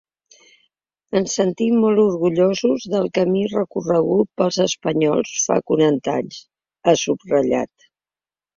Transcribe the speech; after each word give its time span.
“Ens 1.19 1.35
sentim 1.39 1.75
molt 1.83 2.01
orgullosos 2.03 2.87
del 2.95 3.05
camí 3.19 3.45
recorregut 3.53 4.31
pels 4.43 4.59
espanyols 4.67 5.37
fa 5.45 5.61
quaranta 5.71 6.19
anys”, 6.23 6.43
ha 6.91 6.99
subratllat. 7.07 7.91